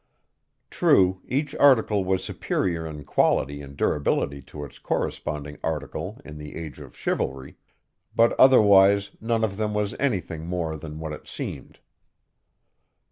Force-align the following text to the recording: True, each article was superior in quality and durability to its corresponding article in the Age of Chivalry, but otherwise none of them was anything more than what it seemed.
True, 0.71 1.21
each 1.27 1.53
article 1.57 2.03
was 2.03 2.23
superior 2.23 2.87
in 2.87 3.05
quality 3.05 3.61
and 3.61 3.77
durability 3.77 4.41
to 4.41 4.65
its 4.65 4.79
corresponding 4.79 5.59
article 5.63 6.19
in 6.25 6.39
the 6.39 6.55
Age 6.55 6.79
of 6.79 6.97
Chivalry, 6.97 7.55
but 8.15 8.33
otherwise 8.39 9.11
none 9.21 9.43
of 9.43 9.57
them 9.57 9.75
was 9.75 9.93
anything 9.99 10.47
more 10.47 10.75
than 10.75 10.97
what 10.97 11.13
it 11.13 11.27
seemed. 11.27 11.77